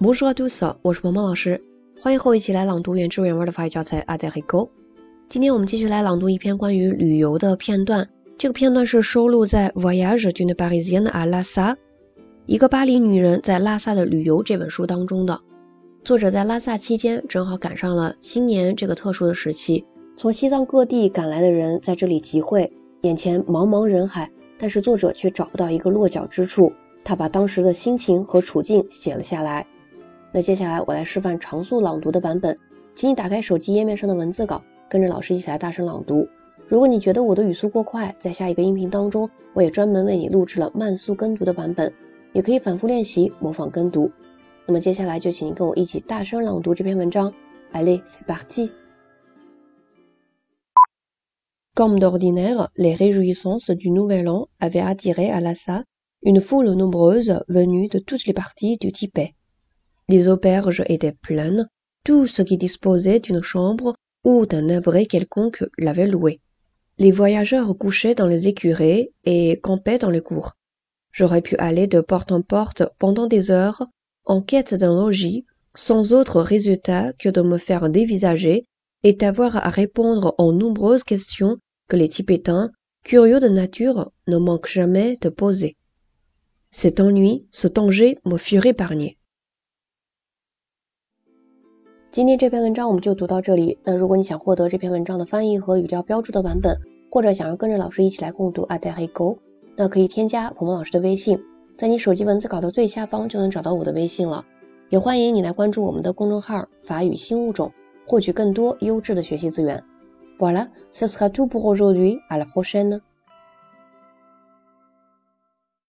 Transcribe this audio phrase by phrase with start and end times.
[0.00, 1.60] Bonjour à tous，我是萌萌老师，
[2.00, 4.70] 欢迎和我一起来朗读原汁原味的法语教材《a d e r i g o
[5.28, 8.08] 今天我们继续来朗读一篇关于旅游的片段，
[8.38, 11.74] 这个片段是收录在《Voyage d'une Parisienne à Lhasa》，
[12.46, 15.40] 一个巴黎女人在拉萨的旅游这本书当中的。
[16.04, 19.84] 作者在拉萨期间正好赶上了新年这个特殊的时期，
[20.16, 24.30] 从西藏各地赶来的人在这里集会，眼前茫茫人海，
[24.60, 26.72] 但是作者却找不到一个落脚之处。
[27.02, 29.66] 他把当时的心情和处境写了下来。
[30.38, 32.60] 那接下来我来示范常速朗读的版本，
[32.94, 36.28] 请你打开手机页面上的文字稿，跟着老师一起来大声朗读。
[36.68, 41.92] 如果你觉得我的语速过快，在下一个音频当中，我也专门为你录制了慢速跟读的版本，
[42.32, 44.12] 也可以反复练习模仿跟读。
[44.64, 47.34] 那么接下来就请你跟我一起大声朗读这篇文章。
[47.72, 48.70] Allez, c'est parti.
[51.74, 55.82] Comme d'ordinaire, les réjouissances du Nouvel An avaient attiré à Lhasa
[56.22, 59.34] une foule nombreuse venue de toutes les parties du Tibet.
[60.10, 61.68] Les auberges étaient pleines,
[62.02, 63.92] tous ceux qui disposaient d'une chambre
[64.24, 66.40] ou d'un abri quelconque l'avaient loué.
[66.96, 70.52] Les voyageurs couchaient dans les écuries et campaient dans les cours.
[71.12, 73.86] J'aurais pu aller de porte en porte pendant des heures
[74.24, 78.64] en quête d'un logis, sans autre résultat que de me faire dévisager
[79.02, 82.70] et d'avoir à répondre aux nombreuses questions que les Tibétains,
[83.04, 85.76] curieux de nature, ne manquent jamais de poser.
[86.70, 89.17] Cet ennui, ce danger me fut épargné.
[92.10, 93.78] 今天这篇文章我们就读到这里。
[93.84, 96.78] 那如果你想获得这篇文章的翻译和语调标注的版本，
[97.10, 99.34] 或者想要跟着老师一起来共读《阿黛黑沟》，
[99.76, 101.38] 那可以添加鹏鹏老师的微信，
[101.76, 104.46] 在你手机文字稿的最下方就能找到我的微信了。
[104.88, 107.72] 也欢迎你来关注我们的公众号“法语新物种”，
[108.08, 109.84] 获取更多优质的学习资源。
[110.38, 112.20] Voilà, ce sera tout pour aujourd'hui.
[112.30, 113.00] À la prochaine.